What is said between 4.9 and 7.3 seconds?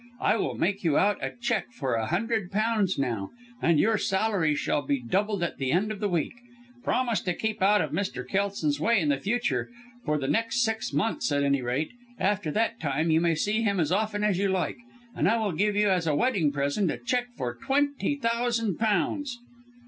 doubled at the end of this week. Promise